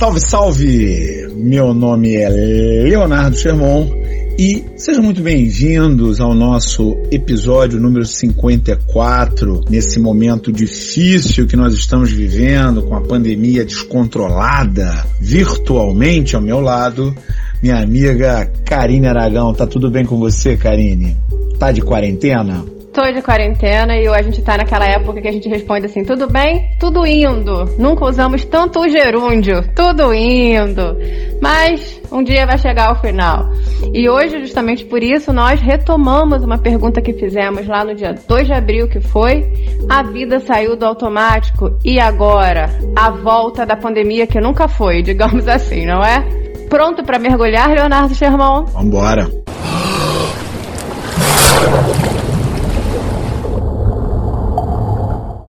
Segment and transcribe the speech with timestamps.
[0.00, 1.28] Salve, salve!
[1.36, 3.92] Meu nome é Leonardo Sherman
[4.38, 12.10] e sejam muito bem-vindos ao nosso episódio número 54, nesse momento difícil que nós estamos
[12.10, 17.14] vivendo com a pandemia descontrolada, virtualmente ao meu lado,
[17.62, 19.52] minha amiga Karine Aragão.
[19.52, 21.14] Tá tudo bem com você, Karine?
[21.58, 22.64] Tá de quarentena?
[22.92, 26.26] Tô de quarentena e a gente tá naquela época que a gente responde assim, tudo
[26.26, 26.70] bem?
[26.78, 27.64] Tudo indo.
[27.78, 29.62] Nunca usamos tanto o gerúndio.
[29.76, 30.96] Tudo indo.
[31.40, 33.48] Mas um dia vai chegar ao final.
[33.94, 38.46] E hoje, justamente por isso, nós retomamos uma pergunta que fizemos lá no dia 2
[38.46, 39.44] de abril, que foi:
[39.88, 42.70] a vida saiu do automático e agora?
[42.96, 46.26] A volta da pandemia que nunca foi, digamos assim, não é?
[46.68, 48.64] Pronto para mergulhar, Leonardo Sherman?
[48.66, 49.28] Vambora.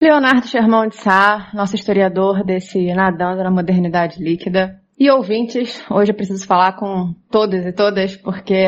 [0.02, 4.82] Leonardo Sherman de Sá, nosso historiador desse Nadando na Modernidade Líquida.
[4.98, 8.66] E ouvintes, hoje eu preciso falar com todos e todas, porque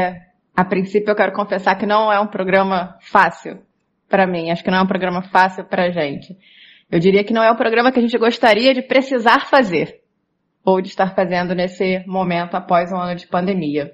[0.55, 3.63] a princípio eu quero confessar que não é um programa fácil
[4.07, 4.51] para mim.
[4.51, 6.37] Acho que não é um programa fácil para gente.
[6.91, 10.01] Eu diria que não é um programa que a gente gostaria de precisar fazer,
[10.63, 13.91] ou de estar fazendo nesse momento após um ano de pandemia.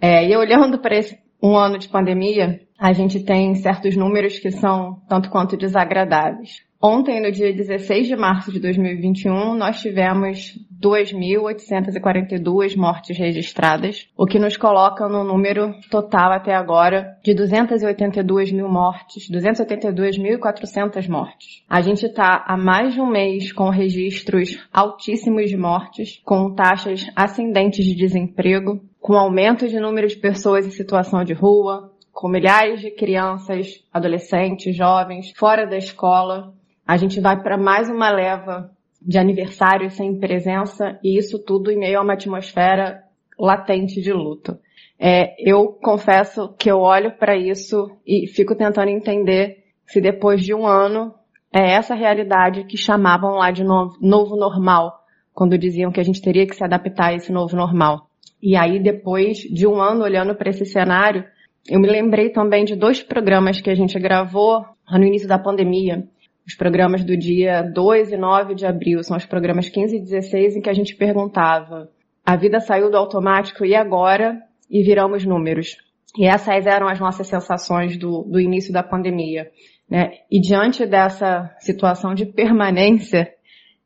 [0.00, 4.52] É, e olhando para esse um ano de pandemia, a gente tem certos números que
[4.52, 6.62] são tanto quanto desagradáveis.
[6.80, 14.38] Ontem, no dia 16 de março de 2021, nós tivemos 2.842 mortes registradas, o que
[14.38, 21.64] nos coloca no número total até agora de 282 mil mortes, 282.400 mortes.
[21.68, 27.10] A gente está há mais de um mês com registros altíssimos de mortes, com taxas
[27.16, 32.80] ascendentes de desemprego, com aumento de número de pessoas em situação de rua, com milhares
[32.80, 36.52] de crianças, adolescentes, jovens fora da escola.
[36.84, 41.78] A gente vai para mais uma leva de aniversários sem presença e isso tudo em
[41.78, 43.04] meio a uma atmosfera
[43.38, 44.58] latente de luto.
[44.98, 50.52] É, eu confesso que eu olho para isso e fico tentando entender se depois de
[50.52, 51.14] um ano
[51.54, 54.92] é essa realidade que chamavam lá de novo, novo normal,
[55.32, 58.10] quando diziam que a gente teria que se adaptar a esse novo normal.
[58.42, 61.24] E aí, depois de um ano olhando para esse cenário,
[61.66, 66.04] eu me lembrei também de dois programas que a gente gravou no início da pandemia.
[66.46, 70.56] Os programas do dia 2 e 9 de abril, são os programas 15 e 16,
[70.56, 71.90] em que a gente perguntava:
[72.24, 74.42] a vida saiu do automático e agora?
[74.70, 75.76] E viramos números.
[76.16, 79.50] E essas eram as nossas sensações do, do início da pandemia.
[79.88, 80.12] Né?
[80.30, 83.32] E diante dessa situação de permanência,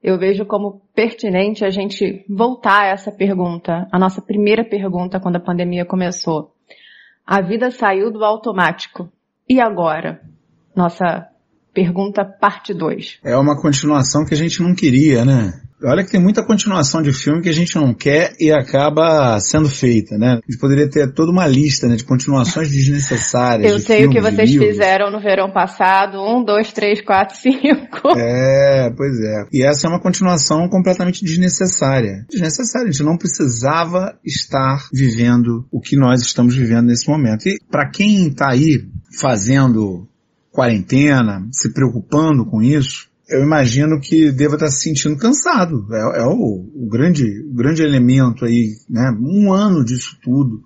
[0.02, 5.36] eu vejo como pertinente a gente voltar a essa pergunta, a nossa primeira pergunta quando
[5.36, 6.51] a pandemia começou.
[7.32, 9.10] A vida saiu do automático.
[9.48, 10.20] E agora?
[10.76, 11.28] Nossa
[11.72, 13.20] pergunta parte 2.
[13.24, 15.50] É uma continuação que a gente não queria, né?
[15.84, 19.68] Olha que tem muita continuação de filme que a gente não quer e acaba sendo
[19.68, 20.32] feita, né?
[20.32, 23.70] A gente poderia ter toda uma lista né, de continuações desnecessárias.
[23.70, 26.18] Eu sei filmes, o que vocês fizeram no verão passado.
[26.18, 28.12] Um, dois, três, quatro, cinco.
[28.22, 29.44] É, pois é.
[29.52, 32.24] E essa é uma continuação completamente desnecessária.
[32.30, 32.88] Desnecessária.
[32.88, 37.48] A gente não precisava estar vivendo o que nós estamos vivendo nesse momento.
[37.48, 38.84] E para quem está aí
[39.18, 40.08] fazendo
[40.50, 45.86] quarentena, se preocupando com isso, eu imagino que deva estar se sentindo cansado.
[45.90, 49.10] É, é o, o, grande, o grande elemento aí, né?
[49.20, 50.62] Um ano disso tudo.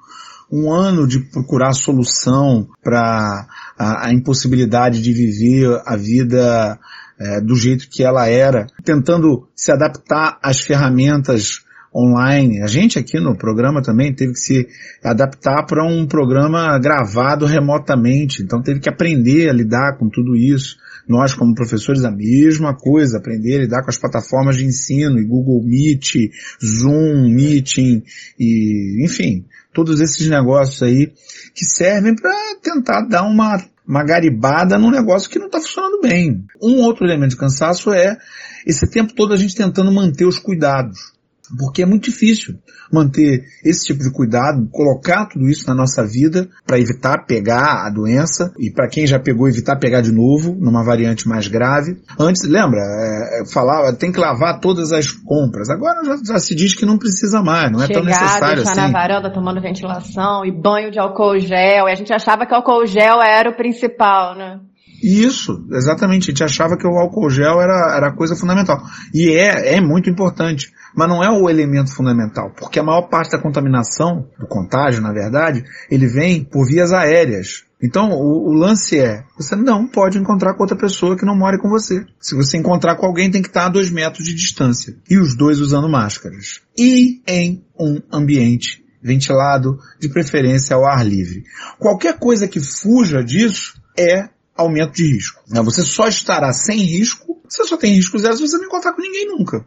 [0.51, 3.47] Um ano de procurar solução para
[3.79, 6.79] a, a, impossibilidade de viver a vida
[7.19, 11.66] é, do jeito que ela era, tentando se adaptar às ferramentas
[11.97, 12.61] online.
[12.61, 14.69] A gente aqui no programa também teve que se
[15.03, 20.77] adaptar para um programa gravado remotamente, então teve que aprender a lidar com tudo isso.
[21.09, 25.25] Nós, como professores, a mesma coisa, aprender a lidar com as plataformas de ensino, e
[25.25, 28.03] Google Meet, Zoom, Meeting,
[28.39, 31.13] e, enfim, todos esses negócios aí
[31.55, 33.57] que servem para tentar dar uma,
[33.87, 36.45] uma garibada num negócio que não está funcionando bem.
[36.61, 38.19] Um outro elemento de cansaço é
[38.67, 41.16] esse tempo todo a gente tentando manter os cuidados.
[41.59, 42.57] Porque é muito difícil
[42.93, 47.91] manter esse tipo de cuidado, colocar tudo isso na nossa vida para evitar pegar a
[47.91, 51.99] doença e para quem já pegou evitar pegar de novo numa variante mais grave.
[52.19, 55.69] Antes, lembra, é, é falava tem que lavar todas as compras.
[55.69, 58.71] Agora já, já, se diz que não precisa mais, não é Chegar, tão necessário deixar
[58.73, 58.81] assim.
[58.81, 61.89] na varanda tomando ventilação e banho de álcool gel.
[61.89, 64.61] E a gente achava que o álcool gel era o principal, né?
[65.03, 66.31] Isso, exatamente.
[66.31, 68.83] A gente achava que o álcool gel era, era a coisa fundamental.
[69.15, 73.33] E é, é muito importante mas não é o elemento fundamental, porque a maior parte
[73.33, 77.65] da contaminação, do contágio, na verdade, ele vem por vias aéreas.
[77.83, 81.61] Então, o, o, lance é, você não pode encontrar com outra pessoa que não more
[81.61, 82.03] com você.
[82.19, 84.97] Se você encontrar com alguém, tem que estar a dois metros de distância.
[85.11, 86.63] E os dois usando máscaras.
[86.79, 91.45] E em um ambiente ventilado, de preferência ao ar livre.
[91.79, 95.43] Qualquer coisa que fuja disso é aumento de risco.
[95.65, 99.03] Você só estará sem risco, você só tem risco zero se você não encontrar com
[99.03, 99.65] ninguém nunca.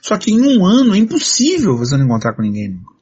[0.00, 2.94] Só que em um ano é impossível você não encontrar com ninguém nunca.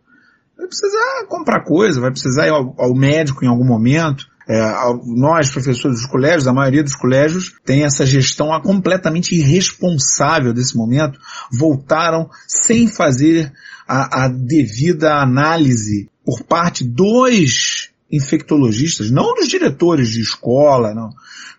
[0.56, 4.60] Vai precisar comprar coisa, vai precisar ir ao, ao médico em algum momento, é,
[5.06, 11.18] nós, professores dos colégios, a maioria dos colégios, tem essa gestão completamente irresponsável desse momento,
[11.58, 13.52] voltaram sem fazer
[13.86, 21.10] a, a devida análise por parte dos infectologistas, não dos diretores de escola, não,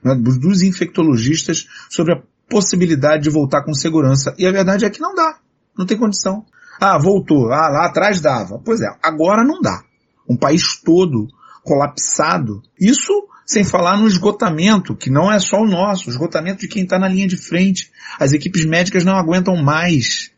[0.03, 4.35] não, dos infectologistas sobre a possibilidade de voltar com segurança.
[4.37, 5.39] E a verdade é que não dá.
[5.75, 6.45] Não tem condição.
[6.79, 7.51] Ah, voltou.
[7.51, 8.59] Ah, lá atrás dava.
[8.63, 9.83] Pois é, agora não dá.
[10.29, 11.27] Um país todo
[11.63, 12.61] colapsado.
[12.79, 16.83] Isso sem falar no esgotamento, que não é só o nosso, o esgotamento de quem
[16.83, 17.91] está na linha de frente.
[18.19, 20.31] As equipes médicas não aguentam mais.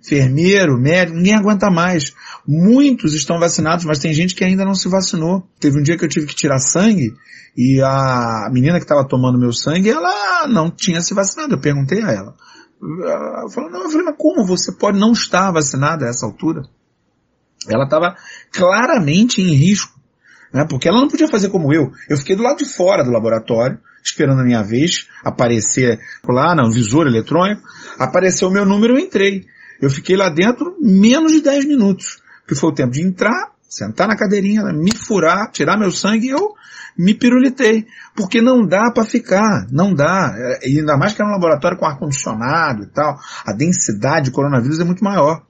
[0.00, 2.14] Enfermeiro, médico, ninguém aguenta mais.
[2.46, 5.46] Muitos estão vacinados, mas tem gente que ainda não se vacinou.
[5.60, 7.14] Teve um dia que eu tive que tirar sangue
[7.56, 11.54] e a menina que estava tomando meu sangue, ela não tinha se vacinado.
[11.54, 12.34] Eu perguntei a ela.
[12.80, 16.62] Ela falou, não, eu falei, mas como você pode não estar vacinada a essa altura?
[17.68, 18.14] Ela estava
[18.52, 19.98] claramente em risco
[20.52, 20.66] né?
[20.68, 21.92] Porque ela não podia fazer como eu.
[22.08, 26.70] Eu fiquei do lado de fora do laboratório, esperando a minha vez, aparecer lá no
[26.70, 27.62] visor eletrônico,
[27.98, 29.44] apareceu o meu número, eu entrei.
[29.80, 34.08] Eu fiquei lá dentro menos de 10 minutos, que foi o tempo de entrar, sentar
[34.08, 36.54] na cadeirinha, me furar, tirar meu sangue e eu
[36.96, 37.86] me pirulitei.
[38.16, 40.34] Porque não dá para ficar, não dá.
[40.36, 43.16] É, e ainda mais que é um laboratório com ar-condicionado e tal,
[43.46, 45.42] a densidade de coronavírus é muito maior.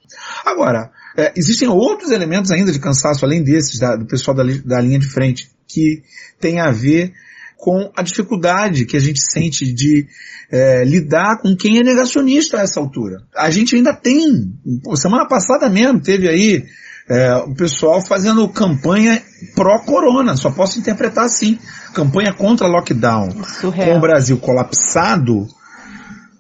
[0.45, 4.81] Agora, é, existem outros elementos ainda de cansaço, além desses, da, do pessoal da, da
[4.81, 6.03] linha de frente, que
[6.39, 7.13] tem a ver
[7.59, 10.07] com a dificuldade que a gente sente de
[10.51, 13.23] é, lidar com quem é negacionista a essa altura.
[13.37, 14.55] A gente ainda tem,
[14.95, 16.65] semana passada mesmo, teve aí
[17.11, 19.21] é, o pessoal fazendo campanha
[19.57, 21.59] pró-corona, só posso interpretar assim.
[21.93, 23.31] Campanha contra lockdown.
[23.61, 23.91] Surreal.
[23.91, 25.49] Com o Brasil colapsado,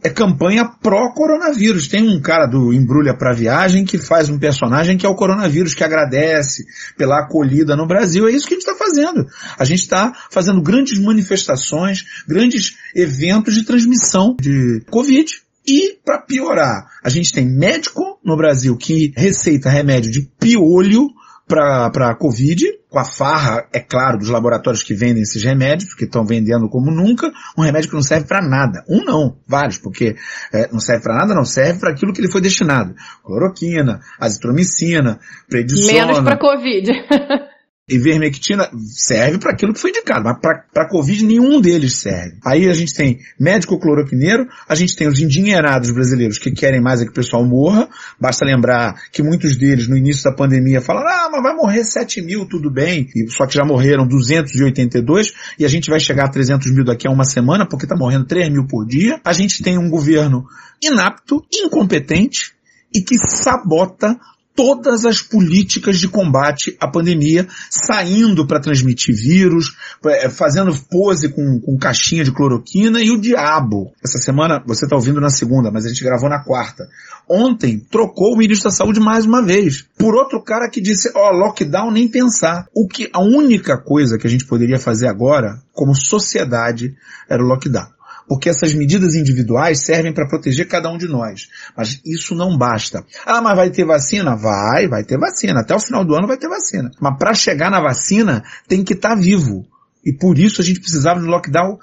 [0.02, 1.88] é campanha pró-coronavírus.
[1.88, 5.74] Tem um cara do Embrulha pra Viagem que faz um personagem que é o coronavírus,
[5.74, 6.64] que agradece
[6.96, 8.28] pela acolhida no Brasil.
[8.28, 9.26] É isso que a gente está fazendo.
[9.58, 15.42] A gente está fazendo grandes manifestações, grandes eventos de transmissão de Covid.
[15.66, 21.08] E, para piorar, a gente tem médico no Brasil que receita remédio de piolho
[21.48, 26.04] para a Covid, com a farra, é claro, dos laboratórios que vendem esses remédios, que
[26.04, 28.84] estão vendendo como nunca, um remédio que não serve para nada.
[28.88, 30.14] Um não, vários, porque
[30.52, 32.94] é, não serve para nada, não serve para aquilo que ele foi destinado.
[33.24, 35.18] Cloroquina, azitromicina,
[35.48, 35.92] prednisona.
[35.92, 36.92] Menos para Covid.
[37.88, 42.36] Ivermectina serve para aquilo que foi indicado, mas para Covid nenhum deles serve.
[42.44, 47.00] Aí a gente tem médico cloroquineiro, a gente tem os endinheirados brasileiros que querem mais
[47.00, 47.88] é que o pessoal morra.
[48.20, 52.20] Basta lembrar que muitos deles no início da pandemia falaram, ah, mas vai morrer 7
[52.20, 53.08] mil, tudo bem.
[53.16, 57.08] E, só que já morreram 282 e a gente vai chegar a 300 mil daqui
[57.08, 59.20] a uma semana porque está morrendo 3 mil por dia.
[59.24, 60.44] A gente tem um governo
[60.82, 62.52] inapto, incompetente,
[62.94, 64.18] e que sabota
[64.58, 71.60] todas as políticas de combate à pandemia, saindo para transmitir vírus, é, fazendo pose com,
[71.60, 73.92] com caixinha de cloroquina e o diabo.
[74.02, 76.88] Essa semana, você está ouvindo na segunda, mas a gente gravou na quarta.
[77.30, 79.86] Ontem, trocou o ministro da Saúde mais uma vez.
[79.96, 82.66] Por outro cara que disse, ó, oh, lockdown nem pensar.
[82.74, 86.96] O que, a única coisa que a gente poderia fazer agora, como sociedade,
[87.30, 87.97] era o lockdown
[88.28, 91.48] porque essas medidas individuais servem para proteger cada um de nós.
[91.76, 93.04] Mas isso não basta.
[93.24, 94.36] Ah, mas vai ter vacina?
[94.36, 95.60] Vai, vai ter vacina.
[95.60, 96.90] Até o final do ano vai ter vacina.
[97.00, 99.66] Mas para chegar na vacina tem que estar tá vivo.
[100.04, 101.78] E por isso a gente precisava de lockdown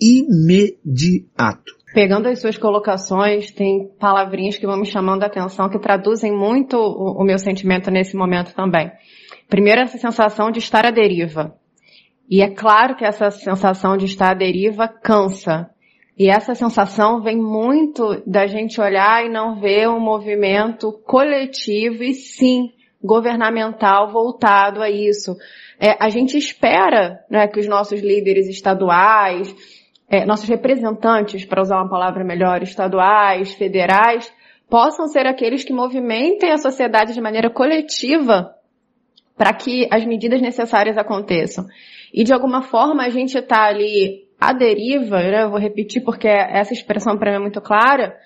[0.00, 1.82] imediato.
[1.94, 6.76] Pegando as suas colocações, tem palavrinhas que vão me chamando a atenção que traduzem muito
[6.76, 8.90] o, o meu sentimento nesse momento também.
[9.48, 11.54] Primeiro, essa sensação de estar à deriva.
[12.28, 15.68] E é claro que essa sensação de estar à deriva cansa.
[16.18, 22.12] E essa sensação vem muito da gente olhar e não ver um movimento coletivo e
[22.12, 22.70] sim
[23.02, 25.36] governamental voltado a isso.
[25.80, 29.54] É, a gente espera né, que os nossos líderes estaduais,
[30.08, 34.32] é, nossos representantes, para usar uma palavra melhor, estaduais, federais,
[34.68, 38.54] possam ser aqueles que movimentem a sociedade de maneira coletiva
[39.36, 41.66] para que as medidas necessárias aconteçam.
[42.12, 46.26] E de alguma forma a gente está ali a deriva, né, eu vou repetir porque
[46.26, 48.16] essa expressão para mim é muito clara,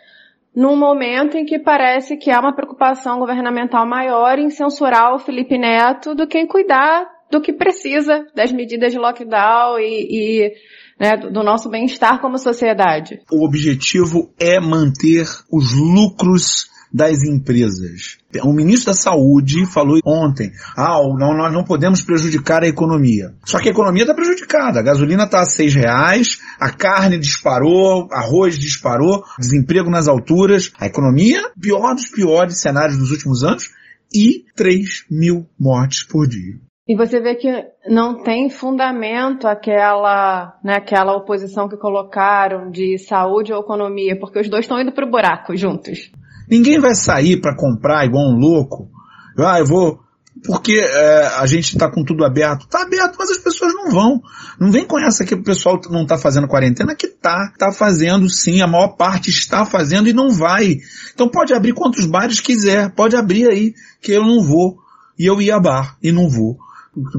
[0.55, 5.59] num momento em que parece que há uma preocupação governamental maior em censurar o Felipe
[5.59, 10.53] Neto do que em cuidar do que precisa das medidas de lockdown e, e
[10.99, 13.21] né, do nosso bem-estar como sociedade.
[13.31, 18.17] O objetivo é manter os lucros das empresas.
[18.43, 23.35] O ministro da Saúde falou ontem, ah, não, nós não podemos prejudicar a economia.
[23.45, 24.81] Só que a economia está prejudicada.
[24.81, 30.73] A gasolina está a seis reais, a carne disparou, arroz disparou, desemprego nas alturas.
[30.81, 33.71] A economia, pior dos piores cenários dos últimos anos,
[34.15, 36.55] e 3 mil mortes por dia.
[36.89, 37.51] E você vê que
[37.89, 44.49] não tem fundamento aquela, né, aquela oposição que colocaram de saúde ou economia, porque os
[44.49, 46.13] dois estão indo pro buraco juntos.
[46.49, 48.91] Ninguém vai sair para comprar igual um louco.
[49.39, 50.01] Ah, eu vou.
[50.45, 52.67] Porque é, a gente está com tudo aberto.
[52.67, 54.21] Está aberto, mas as pessoas não vão.
[54.61, 57.53] Não vem com essa que o pessoal não está fazendo quarentena, que tá.
[57.59, 60.77] Tá fazendo sim, a maior parte está fazendo e não vai.
[61.15, 62.91] Então pode abrir quantos bares quiser.
[62.91, 64.79] Pode abrir aí, que eu não vou.
[65.19, 66.59] E eu ia a bar e não vou.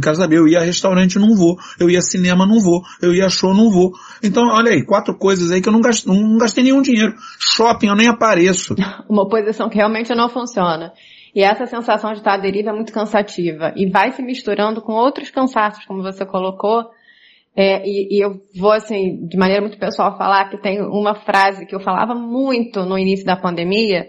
[0.01, 1.55] Quero saber, eu ia a restaurante, não vou.
[1.79, 2.81] Eu ia a cinema, não vou.
[3.01, 3.91] Eu ia a show, não vou.
[4.23, 7.13] Então, olha aí, quatro coisas aí que eu não gastei, não gastei nenhum dinheiro.
[7.39, 8.75] Shopping, eu nem apareço.
[9.07, 10.93] Uma oposição que realmente não funciona.
[11.35, 13.71] E essa sensação de estar à deriva é muito cansativa.
[13.75, 16.85] E vai se misturando com outros cansaços, como você colocou.
[17.55, 21.65] É, e, e, eu vou, assim, de maneira muito pessoal falar que tem uma frase
[21.65, 24.07] que eu falava muito no início da pandemia,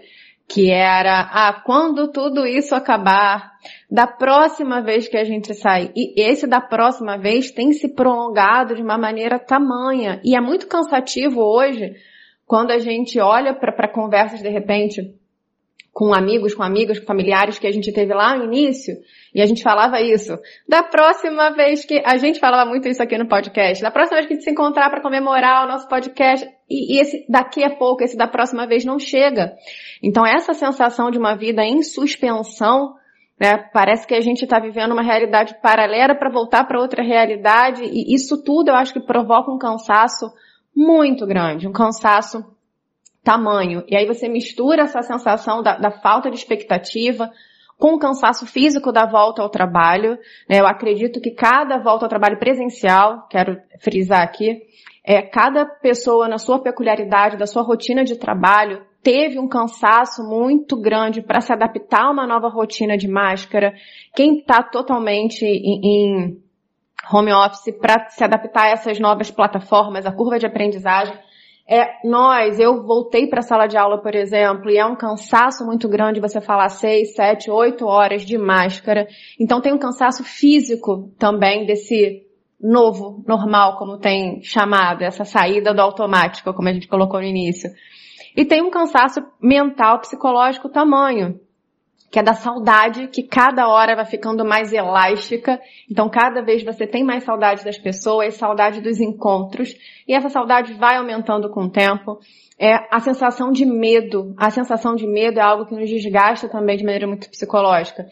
[0.49, 3.51] que era, ah, quando tudo isso acabar,
[3.89, 5.91] da próxima vez que a gente sair.
[5.95, 10.19] E esse da próxima vez tem se prolongado de uma maneira tamanha.
[10.23, 11.93] E é muito cansativo hoje,
[12.47, 15.13] quando a gente olha para conversas de repente
[15.99, 18.95] com amigos, com amigas, com familiares que a gente teve lá no início,
[19.35, 20.31] e a gente falava isso.
[20.65, 24.27] Da próxima vez que, a gente falava muito isso aqui no podcast, da próxima vez
[24.27, 27.75] que a gente se encontrar para comemorar o nosso podcast, e, e esse daqui a
[27.75, 29.51] pouco, esse da próxima vez não chega.
[30.01, 32.93] Então essa sensação de uma vida em suspensão,
[33.37, 37.83] né, parece que a gente está vivendo uma realidade paralela para voltar para outra realidade,
[37.83, 40.31] e isso tudo eu acho que provoca um cansaço
[40.73, 42.57] muito grande, um cansaço
[43.29, 43.83] tamanho.
[43.87, 47.29] E aí você mistura essa sensação da, da falta de expectativa
[47.77, 50.17] com o cansaço físico da volta ao trabalho.
[50.49, 50.59] Né?
[50.59, 54.63] Eu acredito que cada volta ao trabalho presencial, quero frisar aqui,
[55.05, 60.75] é, cada pessoa na sua peculiaridade, da sua rotina de trabalho, teve um cansaço muito
[60.75, 63.75] grande para se adaptar a uma nova rotina de máscara.
[64.15, 66.43] Quem está totalmente em, em
[67.13, 71.15] home office para se adaptar a essas novas plataformas, a curva de aprendizagem
[71.69, 75.63] é, nós, eu voltei para a sala de aula, por exemplo, e é um cansaço
[75.63, 79.07] muito grande você falar seis, sete, oito horas de máscara.
[79.39, 82.25] Então tem um cansaço físico também desse
[82.59, 87.69] novo, normal, como tem chamado, essa saída do automático, como a gente colocou no início.
[88.35, 91.39] E tem um cansaço mental, psicológico tamanho
[92.11, 95.59] que é da saudade, que cada hora vai ficando mais elástica.
[95.89, 99.75] Então, cada vez você tem mais saudade das pessoas, saudade dos encontros,
[100.07, 102.19] e essa saudade vai aumentando com o tempo.
[102.59, 104.33] É a sensação de medo.
[104.37, 108.07] A sensação de medo é algo que nos desgasta também de maneira muito psicológica.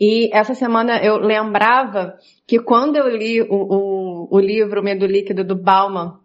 [0.00, 2.14] E essa semana eu lembrava
[2.46, 6.18] que quando eu li o, o, o livro Medo Líquido do Bauman,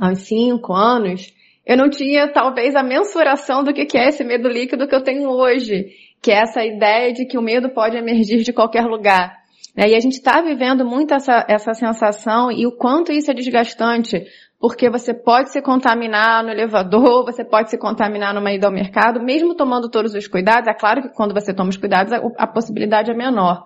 [0.00, 1.34] há uns cinco anos,
[1.66, 5.30] eu não tinha talvez a mensuração do que é esse medo líquido que eu tenho
[5.30, 5.92] hoje
[6.24, 9.36] que é essa ideia de que o medo pode emergir de qualquer lugar.
[9.76, 9.90] Né?
[9.90, 14.24] E a gente está vivendo muito essa, essa sensação e o quanto isso é desgastante,
[14.58, 19.22] porque você pode se contaminar no elevador, você pode se contaminar numa ida ao mercado,
[19.22, 20.66] mesmo tomando todos os cuidados.
[20.66, 23.62] É claro que quando você toma os cuidados, a, a possibilidade é menor.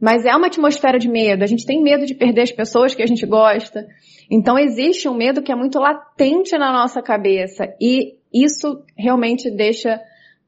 [0.00, 1.44] Mas é uma atmosfera de medo.
[1.44, 3.86] A gente tem medo de perder as pessoas que a gente gosta.
[4.28, 7.72] Então existe um medo que é muito latente na nossa cabeça.
[7.80, 10.00] E isso realmente deixa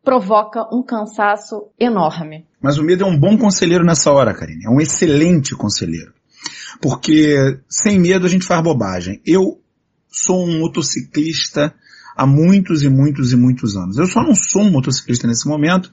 [0.05, 2.47] provoca um cansaço enorme.
[2.61, 4.67] Mas o medo é um bom conselheiro nessa hora, Karine.
[4.67, 6.13] É um excelente conselheiro.
[6.81, 9.21] Porque sem medo a gente faz bobagem.
[9.25, 9.61] Eu
[10.11, 11.75] sou um motociclista
[12.17, 13.99] há muitos e muitos e muitos anos.
[13.99, 15.91] Eu só não sou um motociclista nesse momento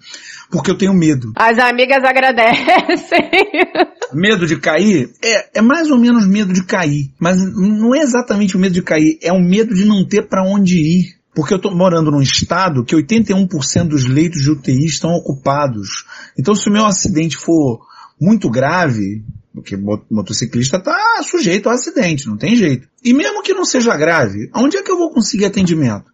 [0.50, 1.32] porque eu tenho medo.
[1.36, 3.32] As amigas agradecem.
[4.14, 5.10] Medo de cair?
[5.24, 7.14] É, é mais ou menos medo de cair.
[7.18, 10.44] Mas não é exatamente o medo de cair, é o medo de não ter para
[10.44, 11.21] onde ir.
[11.34, 16.06] Porque eu estou morando num estado que 81% dos leitos de UTI estão ocupados.
[16.38, 17.86] Então se o meu acidente for
[18.20, 19.24] muito grave,
[19.54, 19.78] porque
[20.10, 22.88] motociclista está sujeito a acidente, não tem jeito.
[23.04, 26.12] E mesmo que não seja grave, onde é que eu vou conseguir atendimento?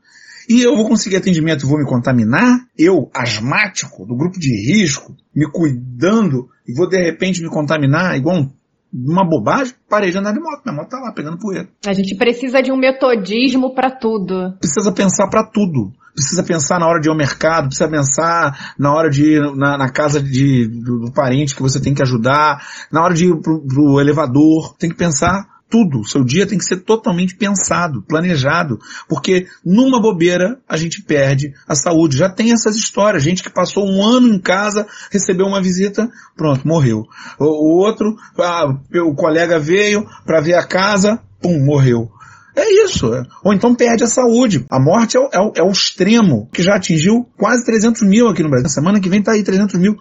[0.49, 2.65] E eu vou conseguir atendimento e vou me contaminar?
[2.77, 8.37] Eu, asmático, do grupo de risco, me cuidando, e vou de repente me contaminar igual
[8.37, 8.49] um
[8.93, 10.61] uma bobagem, parei de andar de moto.
[10.65, 11.67] Minha moto tá lá pegando poeira.
[11.85, 14.53] A gente precisa de um metodismo para tudo.
[14.59, 15.91] Precisa pensar para tudo.
[16.13, 19.77] precisa pensar na hora de ir ao mercado, precisa pensar na hora de ir na,
[19.77, 22.59] na casa de, do, do, parente que você tem que ajudar,
[22.91, 26.07] na hora de ir pro, pro elevador, tem que pensar tudo.
[26.07, 31.75] Seu dia tem que ser totalmente pensado, planejado, porque numa bobeira a gente perde a
[31.75, 32.17] saúde.
[32.17, 36.67] Já tem essas histórias, gente que passou um ano em casa, recebeu uma visita, pronto,
[36.67, 37.03] morreu.
[37.39, 38.65] O, o outro, ah,
[39.05, 42.09] o colega veio para ver a casa, pum, morreu.
[42.55, 43.11] É isso.
[43.43, 44.65] Ou então perde a saúde.
[44.71, 48.27] A morte é o, é o, é o extremo, que já atingiu quase 300 mil
[48.27, 48.67] aqui no Brasil.
[48.69, 49.95] Semana que vem tá aí 300 mil.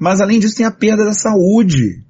[0.00, 2.02] Mas além disso tem a perda da saúde.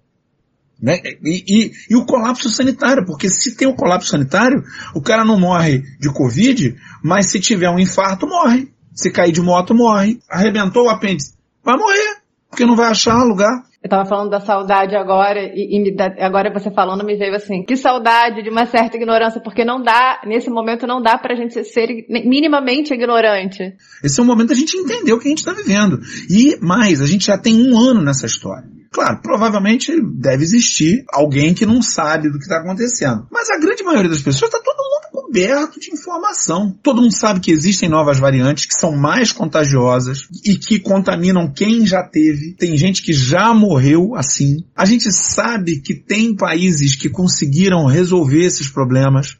[0.83, 1.01] Né?
[1.23, 5.39] E, e, e, o colapso sanitário, porque se tem um colapso sanitário, o cara não
[5.39, 8.69] morre de Covid, mas se tiver um infarto, morre.
[8.93, 10.21] Se cair de moto, morre.
[10.29, 11.35] Arrebentou o apêndice,
[11.65, 12.17] vai morrer,
[12.51, 13.62] porque não vai achar lugar.
[13.83, 17.65] Eu tava falando da saudade agora, e, e da, agora você falando me veio assim,
[17.65, 21.65] que saudade de uma certa ignorância, porque não dá, nesse momento não dá pra gente
[21.65, 23.75] ser minimamente ignorante.
[24.05, 25.99] Esse é o momento da gente entender o que a gente tá vivendo.
[26.31, 28.71] E mais, a gente já tem um ano nessa história.
[28.93, 33.27] Claro, provavelmente deve existir alguém que não sabe do que está acontecendo.
[33.33, 34.91] Mas a grande maioria das pessoas está todo mundo
[35.33, 36.77] coberto de informação.
[36.83, 41.87] Todo mundo sabe que existem novas variantes que são mais contagiosas e que contaminam quem
[41.87, 42.53] já teve.
[42.53, 44.62] Tem gente que já morreu assim.
[44.77, 49.39] A gente sabe que tem países que conseguiram resolver esses problemas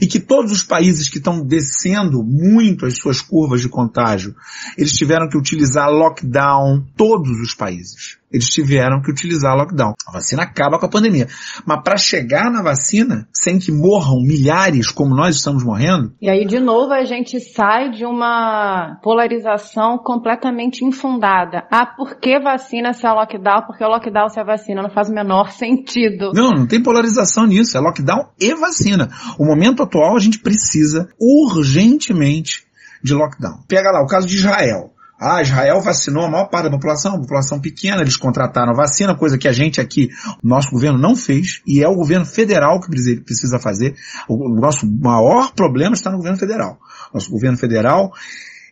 [0.00, 4.34] e que todos os países que estão descendo muito as suas curvas de contágio,
[4.78, 9.94] eles tiveram que utilizar lockdown, todos os países eles tiveram que utilizar lockdown.
[10.08, 11.28] A vacina acaba com a pandemia.
[11.64, 16.12] Mas para chegar na vacina, sem que morram milhares como nós estamos morrendo.
[16.20, 21.64] E aí, de novo, a gente sai de uma polarização completamente infundada.
[21.70, 23.66] Ah, por que vacina se é lockdown?
[23.68, 24.82] Porque lockdown se é vacina.
[24.82, 26.32] Não faz o menor sentido.
[26.34, 27.78] Não, não tem polarização nisso.
[27.78, 29.10] É lockdown e vacina.
[29.38, 32.64] O momento atual a gente precisa urgentemente
[33.00, 33.60] de lockdown.
[33.68, 34.93] Pega lá o caso de Israel.
[35.18, 39.46] Ah, Israel vacinou a maior parte da população, população pequena, eles contrataram vacina, coisa que
[39.46, 40.08] a gente aqui,
[40.42, 43.94] nosso governo não fez, e é o governo federal que precisa fazer.
[44.28, 46.78] O nosso maior problema está no governo federal.
[47.12, 48.12] Nosso governo federal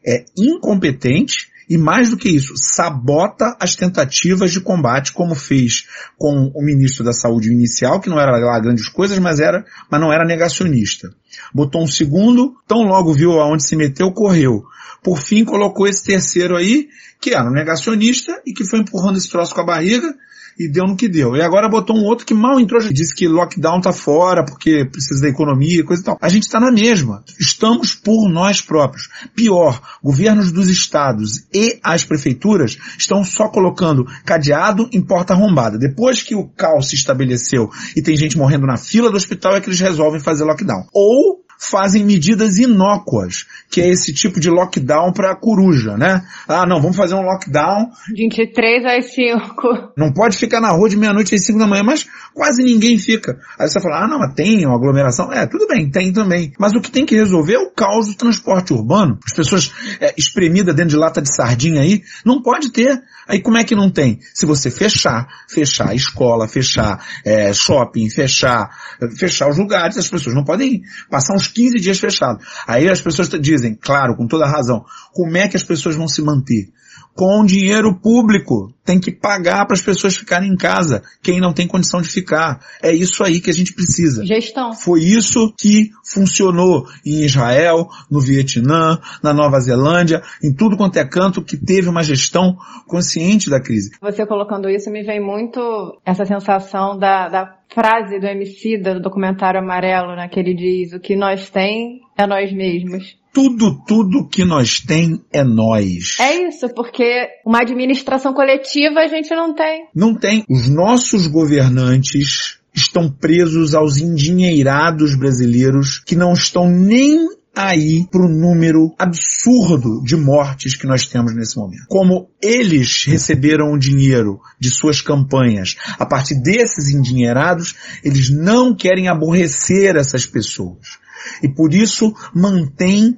[0.05, 5.87] é incompetente e mais do que isso, sabota as tentativas de combate, como fez
[6.19, 10.01] com o ministro da Saúde inicial, que não era lá grandes coisas, mas era, mas
[10.01, 11.09] não era negacionista.
[11.55, 14.65] Botou um segundo, tão logo viu aonde se meteu, correu.
[15.03, 16.89] Por fim, colocou esse terceiro aí,
[17.21, 20.15] que era um negacionista e que foi empurrando esse troço com a barriga
[20.59, 21.37] e deu no que deu.
[21.37, 25.23] E agora botou um outro que mal entrou, disse que lockdown tá fora porque precisa
[25.23, 26.19] da economia, coisa e tal.
[26.21, 27.23] A gente está na mesma.
[27.39, 29.09] Estamos por nós próprios.
[29.35, 35.79] Pior, governos dos estados e as prefeituras estão só colocando cadeado em porta arrombada.
[35.79, 39.61] Depois que o caos se estabeleceu e tem gente morrendo na fila do hospital é
[39.61, 40.87] que eles resolvem fazer lockdown.
[40.93, 46.23] Ou fazem medidas inócuas, que é esse tipo de lockdown para coruja, né?
[46.49, 47.91] Ah, não, vamos fazer um lockdown.
[48.15, 49.93] 23 às 5.
[49.97, 53.39] Não pode ficar na rua de meia-noite às 5 da manhã, mas quase ninguém fica.
[53.59, 55.33] Aí você fala, ah, não, mas tem uma aglomeração.
[55.33, 56.53] É, tudo bem, tem também.
[56.59, 59.19] Mas o que tem que resolver é o caos do transporte urbano.
[59.25, 63.03] As pessoas é, espremidas dentro de lata de sardinha aí, não pode ter.
[63.29, 64.19] Aí como é que não tem?
[64.35, 68.69] Se você fechar, fechar escola, fechar é, shopping, fechar,
[69.17, 72.45] fechar os lugares, as pessoas não podem passar uns 15 dias fechados.
[72.67, 76.23] Aí as pessoas dizem, claro, com toda razão, como é que as pessoas vão se
[76.23, 76.71] manter?
[77.15, 78.73] Com dinheiro público.
[78.85, 82.61] Tem que pagar para as pessoas ficarem em casa, quem não tem condição de ficar.
[82.83, 84.27] É isso aí que a gente precisa.
[84.27, 84.73] Gestão.
[84.73, 91.05] Foi isso que funcionou em Israel, no Vietnã, na Nova Zelândia, em tudo quanto é
[91.05, 93.93] canto que teve uma gestão consciente da crise.
[94.01, 95.61] Você colocando isso me vem muito
[96.05, 101.01] essa sensação da, da frase do MC do documentário Amarelo, né, que ele diz, o
[101.01, 106.19] que nós tem é nós mesmos tudo, tudo que nós tem é nós.
[106.21, 109.87] É isso, porque uma administração coletiva a gente não tem.
[109.95, 110.45] Não tem.
[110.49, 118.29] Os nossos governantes estão presos aos endinheirados brasileiros que não estão nem aí para o
[118.29, 121.85] número absurdo de mortes que nós temos nesse momento.
[121.89, 129.09] Como eles receberam o dinheiro de suas campanhas a partir desses endinheirados, eles não querem
[129.09, 131.02] aborrecer essas pessoas
[131.43, 133.17] e por isso mantém,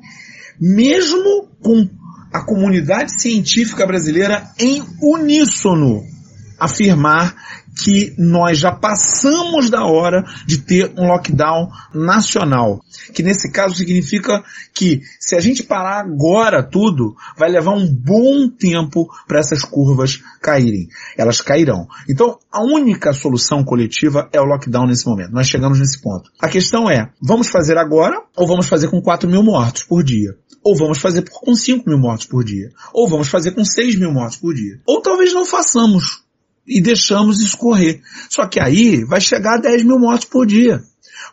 [0.61, 1.88] mesmo com
[2.33, 6.03] a comunidade científica brasileira em uníssono,
[6.59, 7.35] afirmar
[7.75, 12.81] que nós já passamos da hora de ter um lockdown nacional.
[13.13, 18.49] Que nesse caso significa que se a gente parar agora tudo, vai levar um bom
[18.49, 20.89] tempo para essas curvas caírem.
[21.17, 21.87] Elas cairão.
[22.09, 25.33] Então, a única solução coletiva é o lockdown nesse momento.
[25.33, 26.31] Nós chegamos nesse ponto.
[26.41, 30.37] A questão é, vamos fazer agora ou vamos fazer com 4 mil mortos por dia?
[30.63, 32.71] Ou vamos fazer com 5 mil mortos por dia?
[32.93, 34.81] Ou vamos fazer com 6 mil mortos por dia?
[34.87, 36.24] Ou talvez não façamos
[36.66, 38.00] e deixamos escorrer.
[38.29, 40.83] Só que aí vai chegar a 10 mil mortos por dia.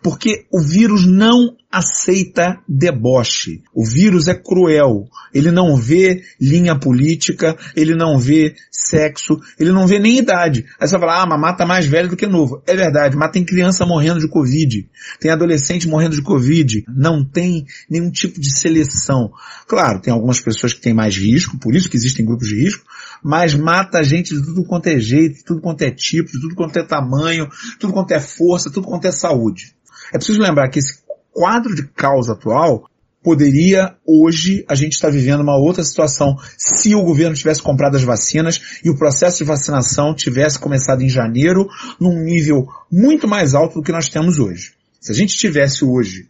[0.02, 3.64] Porque o vírus não aceita deboche.
[3.74, 5.08] O vírus é cruel.
[5.34, 10.66] Ele não vê linha política, ele não vê sexo, ele não vê nem idade.
[10.80, 12.62] Aí você vai falar, ah, mas mata mais velho do que novo.
[12.68, 14.90] É verdade, mas tem criança morrendo de Covid.
[15.20, 16.84] Tem adolescente morrendo de Covid.
[16.90, 19.32] Não tem nenhum tipo de seleção.
[19.68, 22.84] Claro, tem algumas pessoas que têm mais risco, por isso que existem grupos de risco,
[23.24, 26.42] mas mata a gente de tudo quanto é jeito, de tudo quanto é tipo, de
[26.42, 27.48] tudo quanto é tamanho,
[27.80, 29.74] tudo quanto é força, tudo quanto é saúde.
[30.14, 31.01] É preciso lembrar que esse
[31.32, 32.86] quadro de causa atual
[33.24, 38.04] poderia hoje a gente estar vivendo uma outra situação se o governo tivesse comprado as
[38.04, 41.68] vacinas e o processo de vacinação tivesse começado em janeiro
[42.00, 44.74] num nível muito mais alto do que nós temos hoje.
[45.00, 46.28] Se a gente tivesse hoje,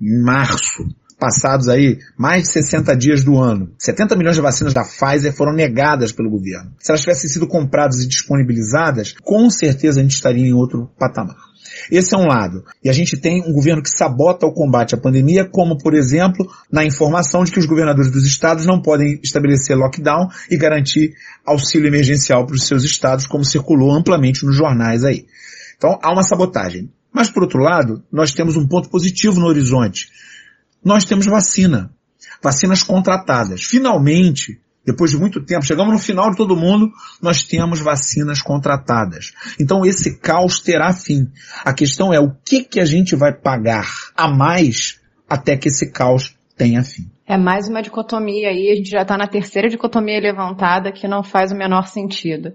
[0.00, 0.86] em março,
[1.18, 5.52] passados aí mais de 60 dias do ano, 70 milhões de vacinas da Pfizer foram
[5.52, 6.72] negadas pelo governo.
[6.78, 11.36] Se elas tivessem sido compradas e disponibilizadas, com certeza a gente estaria em outro patamar.
[11.90, 12.64] Esse é um lado.
[12.82, 16.46] E a gente tem um governo que sabota o combate à pandemia, como, por exemplo,
[16.70, 21.88] na informação de que os governadores dos estados não podem estabelecer lockdown e garantir auxílio
[21.88, 25.26] emergencial para os seus estados, como circulou amplamente nos jornais aí.
[25.76, 26.90] Então, há uma sabotagem.
[27.12, 30.08] Mas, por outro lado, nós temos um ponto positivo no horizonte.
[30.84, 31.90] Nós temos vacina.
[32.42, 33.62] Vacinas contratadas.
[33.62, 39.32] Finalmente, depois de muito tempo, chegamos no final de todo mundo, nós temos vacinas contratadas.
[39.60, 41.28] Então esse caos terá fim.
[41.64, 45.90] A questão é o que que a gente vai pagar a mais até que esse
[45.90, 47.10] caos tenha fim.
[47.26, 51.22] É mais uma dicotomia aí, a gente já está na terceira dicotomia levantada que não
[51.22, 52.52] faz o menor sentido.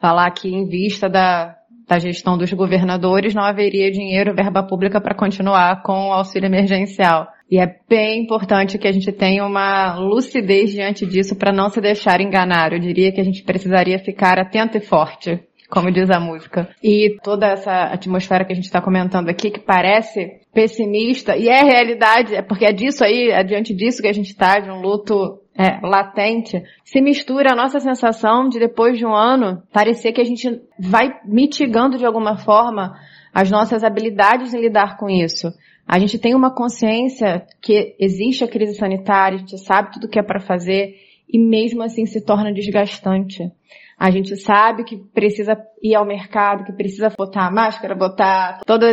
[0.00, 1.56] Falar que em vista da,
[1.88, 7.28] da gestão dos governadores não haveria dinheiro, verba pública para continuar com o auxílio emergencial.
[7.52, 11.82] E é bem importante que a gente tenha uma lucidez diante disso para não se
[11.82, 12.72] deixar enganar.
[12.72, 15.38] Eu diria que a gente precisaria ficar atento e forte,
[15.68, 16.70] como diz a música.
[16.82, 21.62] E toda essa atmosfera que a gente está comentando aqui, que parece pessimista, e é
[21.62, 24.80] realidade, é porque é disso aí, é diante disso que a gente está, de um
[24.80, 30.22] luto é, latente, se mistura a nossa sensação de depois de um ano parecer que
[30.22, 32.94] a gente vai mitigando de alguma forma
[33.34, 35.48] as nossas habilidades em lidar com isso.
[35.92, 40.08] A gente tem uma consciência que existe a crise sanitária, a gente sabe tudo o
[40.08, 40.94] que é para fazer
[41.28, 43.52] e mesmo assim se torna desgastante.
[43.98, 48.88] A gente sabe que precisa ir ao mercado, que precisa botar máscara, botar todos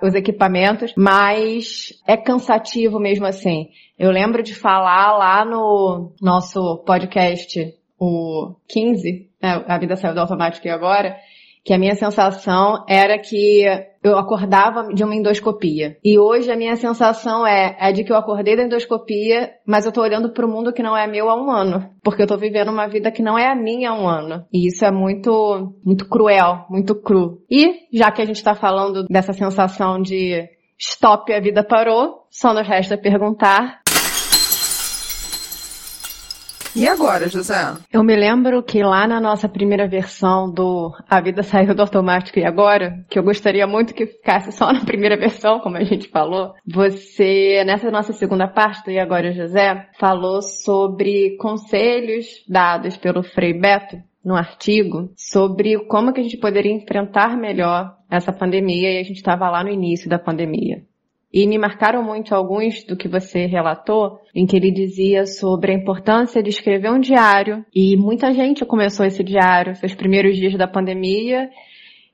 [0.00, 3.70] os equipamentos, mas é cansativo mesmo assim.
[3.98, 10.20] Eu lembro de falar lá no nosso podcast, o 15, né, A Vida Saiu do
[10.20, 11.16] Automático e Agora,
[11.64, 13.64] que a minha sensação era que
[14.02, 15.96] eu acordava de uma endoscopia.
[16.04, 19.92] E hoje a minha sensação é, é de que eu acordei da endoscopia, mas eu
[19.92, 21.88] tô olhando para o mundo que não é meu há um ano.
[22.02, 24.44] Porque eu tô vivendo uma vida que não é a minha há um ano.
[24.52, 27.42] E isso é muito, muito cruel, muito cru.
[27.50, 30.46] E, já que a gente tá falando dessa sensação de
[30.78, 33.80] stop, a vida parou, só nos resta perguntar
[36.74, 37.54] e agora, José?
[37.92, 42.38] Eu me lembro que lá na nossa primeira versão do A Vida Saiu do Automático
[42.38, 46.08] e Agora, que eu gostaria muito que ficasse só na primeira versão, como a gente
[46.08, 53.22] falou, você, nessa nossa segunda parte do E Agora, José, falou sobre conselhos dados pelo
[53.22, 58.98] Frei Beto no artigo sobre como que a gente poderia enfrentar melhor essa pandemia e
[58.98, 60.82] a gente estava lá no início da pandemia.
[61.34, 65.74] E me marcaram muito alguns do que você relatou, em que ele dizia sobre a
[65.74, 67.66] importância de escrever um diário.
[67.74, 71.50] E muita gente começou esse diário, seus primeiros dias da pandemia,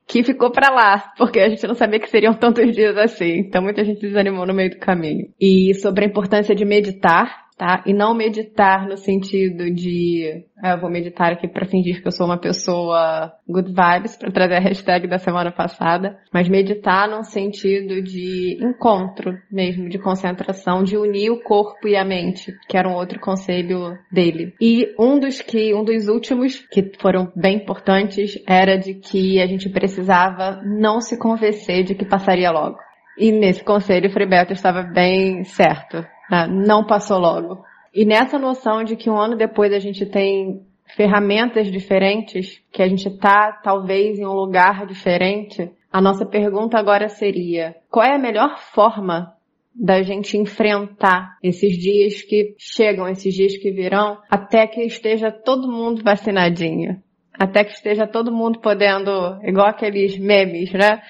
[0.06, 3.40] que ficou para lá, porque a gente não sabia que seriam tantos dias assim.
[3.40, 5.28] Então muita gente desanimou no meio do caminho.
[5.38, 7.82] E sobre a importância de meditar, tá?
[7.84, 12.10] E não meditar no sentido de, ah, eu vou meditar aqui para fingir que eu
[12.10, 17.22] sou uma pessoa good vibes, para trazer a hashtag da semana passada, mas meditar no
[17.22, 22.88] sentido de encontro mesmo, de concentração, de unir o corpo e a mente, que era
[22.88, 24.54] um outro conselho dele.
[24.58, 29.46] E um dos que, um dos últimos que foram bem importantes era de que a
[29.46, 32.78] gente precisava não se convencer de que passaria logo.
[33.18, 36.02] E nesse conselho o Frei Beto estava bem certo.
[36.30, 36.46] Né?
[36.46, 37.64] Não passou logo.
[37.92, 40.62] E nessa noção de que um ano depois a gente tem
[40.96, 47.08] ferramentas diferentes, que a gente está talvez em um lugar diferente, a nossa pergunta agora
[47.08, 49.34] seria: qual é a melhor forma
[49.74, 55.70] da gente enfrentar esses dias que chegam, esses dias que virão, até que esteja todo
[55.70, 57.02] mundo vacinadinho?
[57.32, 59.10] Até que esteja todo mundo podendo,
[59.42, 61.00] igual aqueles memes, né?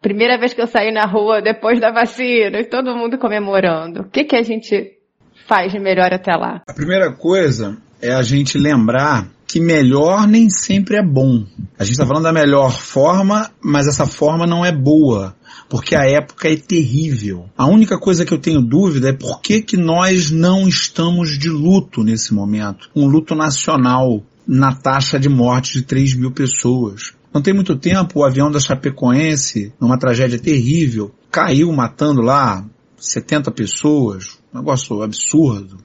[0.00, 4.02] Primeira vez que eu saí na rua depois da vacina, e todo mundo comemorando.
[4.02, 4.92] O que, que a gente
[5.46, 6.62] faz de melhor até lá?
[6.66, 11.44] A primeira coisa é a gente lembrar que melhor nem sempre é bom.
[11.78, 15.34] A gente está falando da melhor forma, mas essa forma não é boa,
[15.70, 17.46] porque a época é terrível.
[17.56, 21.48] A única coisa que eu tenho dúvida é por que, que nós não estamos de
[21.48, 22.90] luto nesse momento.
[22.94, 27.14] Um luto nacional na taxa de morte de 3 mil pessoas.
[27.32, 32.64] Não tem muito tempo, o avião da Chapecoense, numa tragédia terrível, caiu matando lá
[32.96, 34.38] 70 pessoas.
[34.52, 35.78] Um negócio absurdo.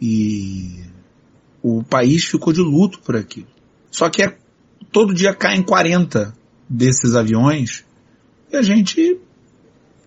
[0.00, 0.84] E
[1.62, 3.46] o país ficou de luto por aqui.
[3.90, 4.36] Só que é,
[4.92, 6.34] todo dia caem 40
[6.68, 7.84] desses aviões
[8.52, 9.18] e a gente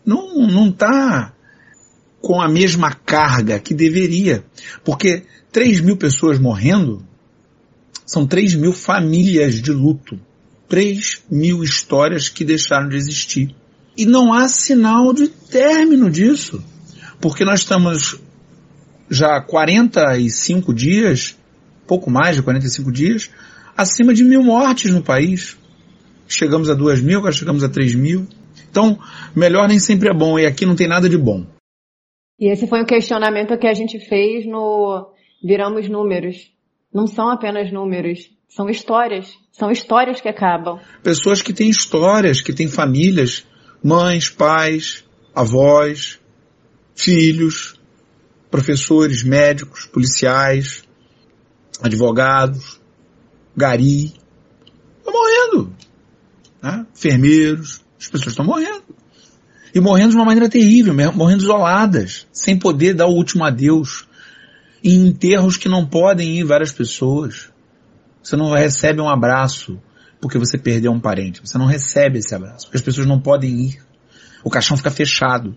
[0.05, 1.33] não, não tá
[2.21, 4.45] com a mesma carga que deveria.
[4.83, 7.03] Porque 3 mil pessoas morrendo
[8.05, 10.19] são 3 mil famílias de luto.
[10.71, 13.53] 3 mil histórias que deixaram de existir.
[13.97, 16.63] E não há sinal de término disso.
[17.19, 18.17] Porque nós estamos
[19.09, 21.37] já há 45 dias,
[21.85, 23.29] pouco mais de 45 dias,
[23.75, 25.57] acima de mil mortes no país.
[26.25, 28.25] Chegamos a 2 mil, agora chegamos a 3 mil.
[28.69, 28.97] Então,
[29.35, 31.45] melhor nem sempre é bom, e aqui não tem nada de bom.
[32.39, 35.11] E esse foi o questionamento que a gente fez no
[35.43, 36.49] Viramos Números.
[36.93, 39.33] Não são apenas números, são histórias.
[39.51, 40.79] São histórias que acabam.
[41.01, 43.45] Pessoas que têm histórias, que têm famílias,
[43.83, 46.19] mães, pais, avós,
[46.93, 47.79] filhos,
[48.49, 50.83] professores, médicos, policiais,
[51.81, 52.79] advogados,
[53.55, 54.13] gari.
[54.97, 55.73] Estão morrendo.
[56.61, 56.85] Né?
[56.93, 58.83] Enfermeiros, as pessoas estão morrendo.
[59.73, 64.05] E morrendo de uma maneira terrível, morrendo isoladas, sem poder dar o último adeus.
[64.83, 67.50] Em enterros que não podem ir várias pessoas.
[68.21, 69.79] Você não recebe um abraço
[70.19, 71.41] porque você perdeu um parente.
[71.43, 73.81] Você não recebe esse abraço, porque as pessoas não podem ir.
[74.43, 75.55] O caixão fica fechado.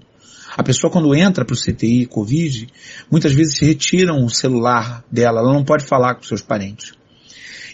[0.56, 2.68] A pessoa quando entra para o CTI Covid,
[3.10, 6.92] muitas vezes retiram o celular dela, ela não pode falar com seus parentes.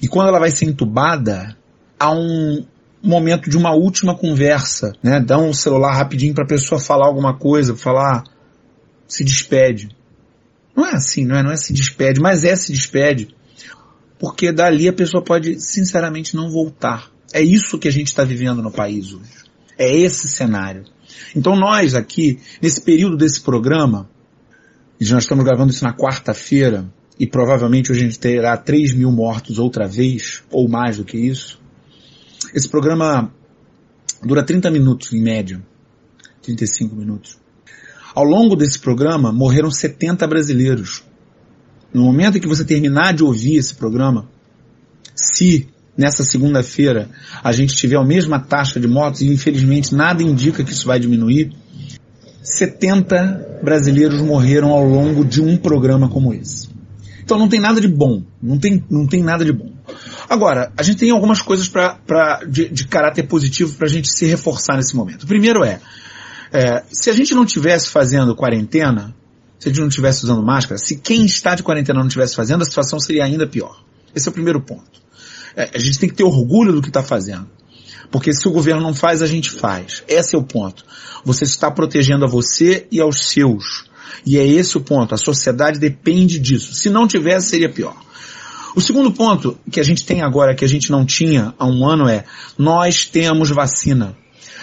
[0.02, 1.54] E quando ela vai ser entubada,
[1.98, 2.64] há um
[3.02, 5.20] momento de uma última conversa, né?
[5.20, 8.24] Dá um celular rapidinho para a pessoa falar alguma coisa, falar,
[9.06, 9.88] se despede.
[10.74, 11.42] Não é assim, não é?
[11.42, 13.28] Não é se despede, mas é se despede.
[14.20, 17.10] Porque dali a pessoa pode, sinceramente, não voltar.
[17.32, 19.32] É isso que a gente está vivendo no país hoje.
[19.78, 20.84] É esse cenário.
[21.34, 24.10] Então nós aqui, nesse período desse programa,
[25.00, 29.58] nós estamos gravando isso na quarta-feira, e provavelmente hoje a gente terá 3 mil mortos
[29.58, 31.58] outra vez, ou mais do que isso.
[32.54, 33.32] Esse programa
[34.22, 35.62] dura 30 minutos em média,
[36.42, 37.38] 35 minutos.
[38.14, 41.04] Ao longo desse programa morreram 70 brasileiros.
[41.92, 44.28] No momento em que você terminar de ouvir esse programa,
[45.14, 47.10] se nessa segunda-feira
[47.42, 50.98] a gente tiver a mesma taxa de mortos, e infelizmente nada indica que isso vai
[50.98, 51.52] diminuir,
[52.42, 56.68] 70 brasileiros morreram ao longo de um programa como esse.
[57.22, 59.70] Então não tem nada de bom, não tem, não tem nada de bom.
[60.28, 64.08] Agora, a gente tem algumas coisas pra, pra, de, de caráter positivo para a gente
[64.08, 65.24] se reforçar nesse momento.
[65.24, 65.80] O primeiro é,
[66.52, 69.14] é, se a gente não tivesse fazendo quarentena,
[69.60, 72.62] se a gente não estivesse usando máscara, se quem está de quarentena não estivesse fazendo,
[72.62, 73.84] a situação seria ainda pior.
[74.14, 75.00] Esse é o primeiro ponto.
[75.54, 77.46] É, a gente tem que ter orgulho do que está fazendo.
[78.10, 80.02] Porque se o governo não faz, a gente faz.
[80.08, 80.84] Esse é o ponto.
[81.24, 83.84] Você está protegendo a você e aos seus.
[84.24, 85.14] E é esse o ponto.
[85.14, 86.74] A sociedade depende disso.
[86.74, 87.94] Se não tivesse, seria pior.
[88.74, 91.86] O segundo ponto que a gente tem agora, que a gente não tinha há um
[91.86, 92.24] ano, é
[92.56, 94.16] nós temos vacina.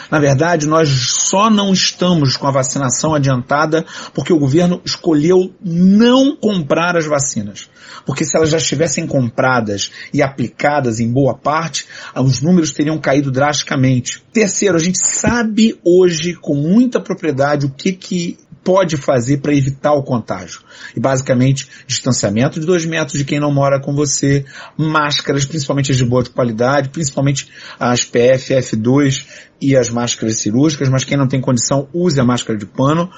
[0.09, 6.35] Na verdade, nós só não estamos com a vacinação adiantada porque o governo escolheu não
[6.35, 7.69] comprar as vacinas.
[8.05, 13.31] Porque se elas já estivessem compradas e aplicadas em boa parte, os números teriam caído
[13.31, 14.23] drasticamente.
[14.31, 19.93] Terceiro, a gente sabe hoje com muita propriedade o que que pode fazer para evitar
[19.93, 20.61] o contágio.
[20.95, 24.45] E basicamente, distanciamento de dois metros de quem não mora com você,
[24.77, 29.25] máscaras, principalmente as de boa qualidade, principalmente as PFF2
[29.61, 33.09] e as máscaras cirúrgicas, mas quem não tem condição, use a máscara de pano.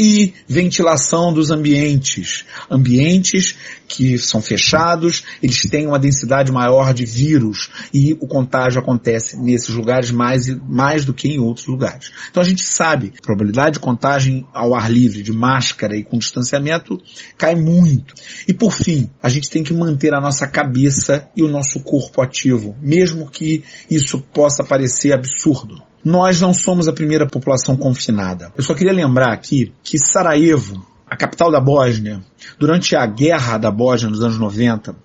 [0.00, 2.46] E ventilação dos ambientes.
[2.70, 3.54] Ambientes
[3.86, 9.74] que são fechados, eles têm uma densidade maior de vírus e o contágio acontece nesses
[9.74, 12.12] lugares mais, mais do que em outros lugares.
[12.30, 16.16] Então a gente sabe, a probabilidade de contagem ao ar livre, de máscara e com
[16.16, 16.98] distanciamento
[17.36, 18.14] cai muito.
[18.48, 22.22] E por fim, a gente tem que manter a nossa cabeça e o nosso corpo
[22.22, 25.89] ativo, mesmo que isso possa parecer absurdo.
[26.04, 28.52] Nós não somos a primeira população confinada.
[28.56, 32.22] Eu só queria lembrar aqui que Sarajevo, a capital da Bósnia,
[32.58, 34.96] durante a guerra da Bósnia nos anos 90,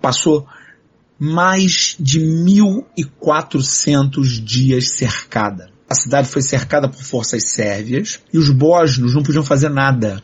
[0.00, 0.46] passou
[1.18, 5.70] mais de 1.400 dias cercada.
[5.88, 10.22] A cidade foi cercada por forças sérvias e os bósnios não podiam fazer nada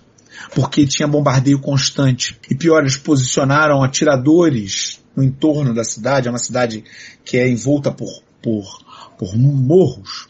[0.54, 2.38] porque tinha bombardeio constante.
[2.48, 6.84] E pior, eles posicionaram atiradores no entorno da cidade, é uma cidade
[7.24, 8.85] que é envolta por, por
[9.18, 10.28] por morros,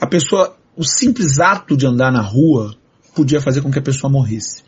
[0.00, 2.74] a pessoa, o simples ato de andar na rua
[3.14, 4.64] podia fazer com que a pessoa morresse.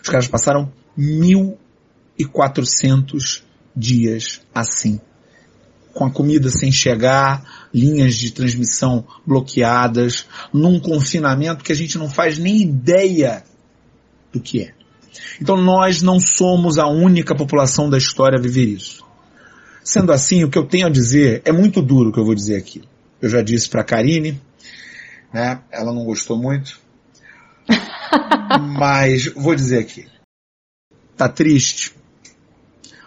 [0.00, 3.42] Os caras passaram 1.400
[3.74, 5.00] dias assim.
[5.92, 12.08] Com a comida sem chegar, linhas de transmissão bloqueadas, num confinamento que a gente não
[12.08, 13.42] faz nem ideia
[14.32, 14.72] do que é.
[15.40, 19.03] Então nós não somos a única população da história a viver isso.
[19.84, 22.34] Sendo assim, o que eu tenho a dizer é muito duro o que eu vou
[22.34, 22.82] dizer aqui.
[23.20, 24.40] Eu já disse para Karine,
[25.30, 25.60] né?
[25.70, 26.80] Ela não gostou muito.
[28.78, 30.06] mas vou dizer aqui.
[31.14, 31.94] Tá triste?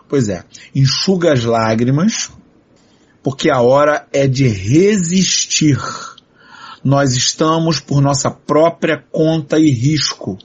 [0.07, 0.43] Pois é.
[0.73, 2.29] Enxuga as lágrimas,
[3.23, 5.79] porque a hora é de resistir.
[6.83, 10.37] Nós estamos por nossa própria conta e risco.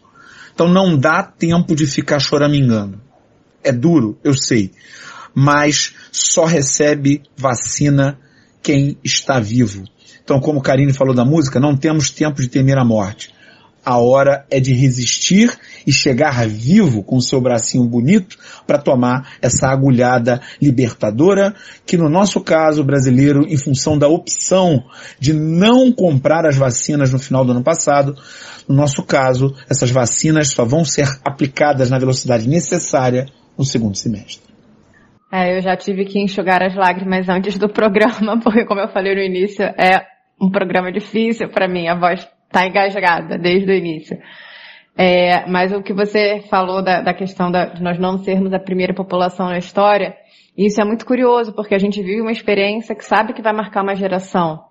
[0.55, 2.99] Então não dá tempo de ficar choramingando.
[3.63, 4.73] É duro, eu sei
[5.35, 8.19] mas só recebe vacina
[8.63, 9.85] quem está vivo.
[10.23, 13.33] Então, como Karine falou da música, não temos tempo de temer a morte.
[13.85, 15.53] A hora é de resistir
[15.85, 21.53] e chegar vivo com seu bracinho bonito para tomar essa agulhada libertadora,
[21.85, 24.85] que no nosso caso brasileiro, em função da opção
[25.19, 28.15] de não comprar as vacinas no final do ano passado,
[28.69, 33.27] no nosso caso, essas vacinas só vão ser aplicadas na velocidade necessária
[33.59, 34.52] no segundo semestre.
[35.33, 39.15] É, eu já tive que enxugar as lágrimas antes do programa, porque como eu falei
[39.15, 40.07] no início, é
[40.39, 44.19] um programa difícil para mim, a voz tá engasgada desde o início.
[44.95, 48.59] É, mas o que você falou da, da questão da, de nós não sermos a
[48.59, 50.15] primeira população na história,
[50.55, 53.83] isso é muito curioso, porque a gente vive uma experiência que sabe que vai marcar
[53.83, 54.63] uma geração.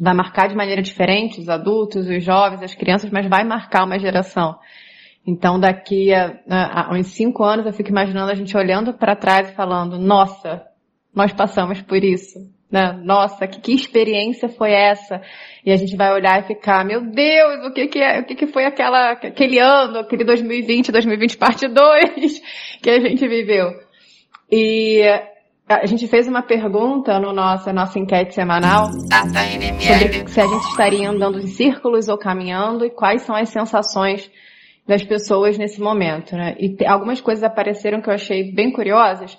[0.00, 4.00] Vai marcar de maneira diferente os adultos, os jovens, as crianças, mas vai marcar uma
[4.00, 4.56] geração.
[5.26, 9.16] Então, daqui a, a, a uns cinco anos, eu fico imaginando a gente olhando para
[9.16, 10.62] trás e falando: nossa,
[11.14, 12.38] nós passamos por isso.
[12.70, 12.92] Né?
[13.02, 15.20] Nossa, que, que experiência foi essa?
[15.64, 18.34] E a gente vai olhar e ficar, meu Deus, o que que é, o que
[18.34, 22.42] que foi aquela, aquele ano, aquele 2020, 2020 parte 2
[22.82, 23.70] que a gente viveu.
[24.50, 25.02] E
[25.68, 31.10] a gente fez uma pergunta no nosso, nossa enquete semanal sobre se a gente estaria
[31.10, 34.30] andando em círculos ou caminhando e quais são as sensações
[34.86, 36.56] das pessoas nesse momento, né?
[36.58, 39.36] E algumas coisas apareceram que eu achei bem curiosas,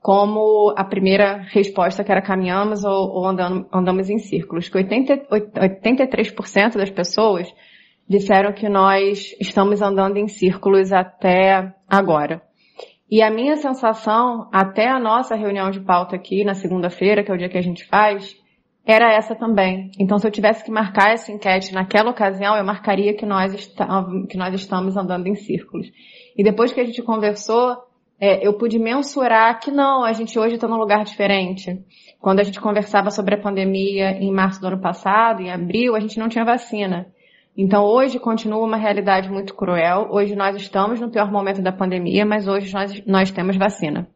[0.00, 5.26] como a primeira resposta que era caminhamos ou, ou andamos, andamos em círculos, que 80,
[5.28, 7.52] 83% das pessoas
[8.08, 12.40] disseram que nós estamos andando em círculos até agora.
[13.10, 17.34] E a minha sensação, até a nossa reunião de pauta aqui na segunda-feira, que é
[17.34, 18.36] o dia que a gente faz,
[18.90, 19.90] era essa também.
[20.00, 23.86] Então, se eu tivesse que marcar essa enquete naquela ocasião, eu marcaria que nós, está,
[24.30, 25.92] que nós estamos andando em círculos.
[26.34, 27.76] E depois que a gente conversou,
[28.18, 31.84] é, eu pude mensurar que não, a gente hoje está num lugar diferente.
[32.18, 36.00] Quando a gente conversava sobre a pandemia em março do ano passado, em abril, a
[36.00, 37.08] gente não tinha vacina.
[37.54, 40.08] Então hoje continua uma realidade muito cruel.
[40.10, 44.08] Hoje nós estamos no pior momento da pandemia, mas hoje nós, nós temos vacina.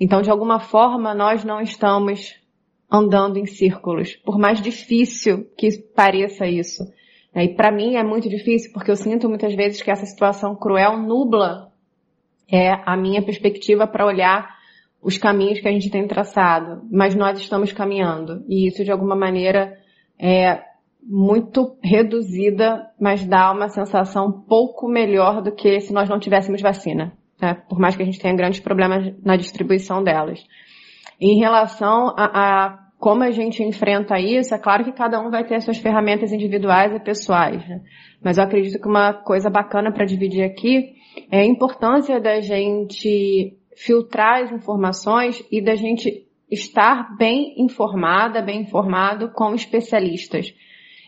[0.00, 2.41] Então, de alguma forma, nós não estamos
[2.92, 6.84] andando em círculos, por mais difícil que pareça isso.
[7.34, 10.98] E para mim é muito difícil porque eu sinto muitas vezes que essa situação cruel
[10.98, 11.72] nubla
[12.50, 14.54] é a minha perspectiva para olhar
[15.00, 19.16] os caminhos que a gente tem traçado, mas nós estamos caminhando e isso de alguma
[19.16, 19.78] maneira
[20.18, 20.62] é
[21.02, 27.12] muito reduzida, mas dá uma sensação pouco melhor do que se nós não tivéssemos vacina,
[27.40, 27.54] né?
[27.68, 30.44] por mais que a gente tenha grandes problemas na distribuição delas.
[31.20, 35.42] Em relação a, a como a gente enfrenta isso, é claro que cada um vai
[35.44, 37.80] ter as suas ferramentas individuais e pessoais, né?
[38.22, 40.94] Mas eu acredito que uma coisa bacana para dividir aqui
[41.28, 48.60] é a importância da gente filtrar as informações e da gente estar bem informada, bem
[48.60, 50.54] informado com especialistas.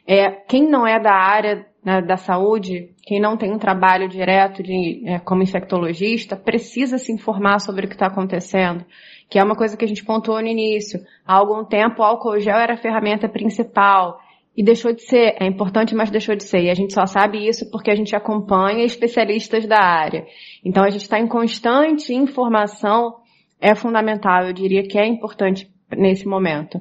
[0.04, 4.64] É, quem não é da área né, da saúde, quem não tem um trabalho direto
[4.64, 8.84] de, é, como infectologista, precisa se informar sobre o que está acontecendo,
[9.28, 11.00] que é uma coisa que a gente pontuou no início.
[11.26, 14.18] Há algum tempo o álcool gel era a ferramenta principal
[14.56, 15.36] e deixou de ser.
[15.40, 16.62] É importante, mas deixou de ser.
[16.62, 20.26] E a gente só sabe isso porque a gente acompanha especialistas da área.
[20.64, 23.16] Então a gente está em constante informação,
[23.60, 26.80] é fundamental, eu diria que é importante nesse momento.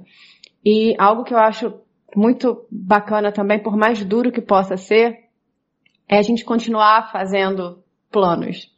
[0.66, 1.74] E algo que eu acho
[2.16, 5.24] muito bacana também, por mais duro que possa ser,
[6.08, 8.73] é a gente continuar fazendo planos.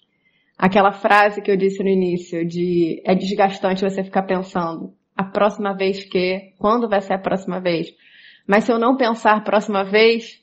[0.58, 5.74] Aquela frase que eu disse no início de é desgastante você ficar pensando a próxima
[5.74, 7.88] vez que, quando vai ser a próxima vez.
[8.48, 10.42] Mas se eu não pensar próxima vez,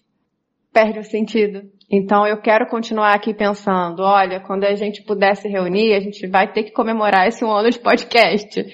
[0.72, 1.62] perde o sentido.
[1.90, 6.26] Então eu quero continuar aqui pensando, olha, quando a gente puder se reunir, a gente
[6.26, 8.64] vai ter que comemorar esse um ano de podcast.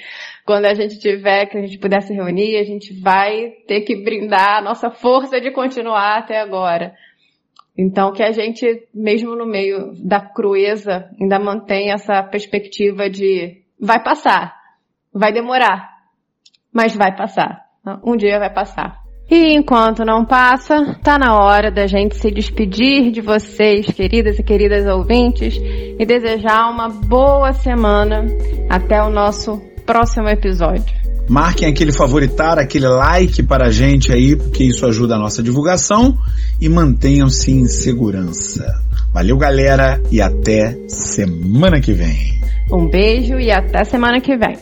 [0.47, 3.97] Quando a gente tiver, que a gente puder se reunir, a gente vai ter que
[3.97, 6.95] brindar a nossa força de continuar até agora.
[7.79, 14.03] Então que a gente, mesmo no meio da crueza, ainda mantenha essa perspectiva de vai
[14.03, 14.57] passar,
[15.15, 15.89] vai demorar,
[16.73, 17.67] mas vai passar.
[18.05, 18.99] Um dia vai passar.
[19.31, 24.43] E enquanto não passa, tá na hora da gente se despedir de vocês, queridas e
[24.43, 28.27] queridas ouvintes, e desejar uma boa semana
[28.69, 31.08] até o nosso próximo episódio.
[31.29, 36.17] Marquem aquele favoritar, aquele like para a gente aí, porque isso ajuda a nossa divulgação
[36.61, 38.65] e mantenham-se em segurança.
[39.13, 42.39] Valeu, galera, e até semana que vem.
[42.73, 44.57] Um beijo e até semana que vem.